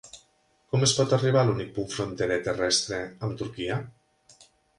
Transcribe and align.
Com 0.71 0.85
es 0.87 0.93
pot 0.99 1.13
arribar 1.17 1.43
a 1.45 1.47
l'únic 1.49 1.69
punt 1.75 1.89
fronterer 1.97 2.39
terrestre 2.49 3.03
amb 3.29 3.37
Turquia? 3.45 3.79